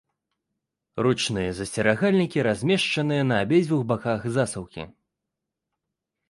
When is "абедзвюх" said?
3.47-3.81